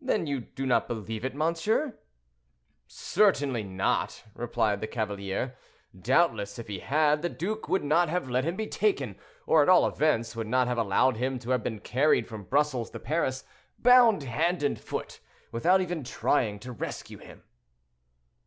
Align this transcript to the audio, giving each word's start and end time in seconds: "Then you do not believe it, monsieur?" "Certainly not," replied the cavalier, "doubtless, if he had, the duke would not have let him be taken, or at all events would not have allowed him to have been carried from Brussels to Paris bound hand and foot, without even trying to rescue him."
"Then 0.00 0.26
you 0.26 0.40
do 0.40 0.64
not 0.64 0.88
believe 0.88 1.26
it, 1.26 1.34
monsieur?" 1.34 1.98
"Certainly 2.86 3.64
not," 3.64 4.24
replied 4.34 4.80
the 4.80 4.86
cavalier, 4.86 5.58
"doubtless, 5.94 6.58
if 6.58 6.68
he 6.68 6.78
had, 6.78 7.20
the 7.20 7.28
duke 7.28 7.68
would 7.68 7.84
not 7.84 8.08
have 8.08 8.30
let 8.30 8.44
him 8.44 8.56
be 8.56 8.66
taken, 8.66 9.14
or 9.46 9.60
at 9.62 9.68
all 9.68 9.86
events 9.86 10.34
would 10.34 10.46
not 10.46 10.68
have 10.68 10.78
allowed 10.78 11.18
him 11.18 11.38
to 11.40 11.50
have 11.50 11.62
been 11.62 11.80
carried 11.80 12.26
from 12.26 12.44
Brussels 12.44 12.88
to 12.92 12.98
Paris 12.98 13.44
bound 13.78 14.22
hand 14.22 14.62
and 14.62 14.80
foot, 14.80 15.20
without 15.50 15.82
even 15.82 16.02
trying 16.02 16.58
to 16.60 16.72
rescue 16.72 17.18
him." 17.18 17.42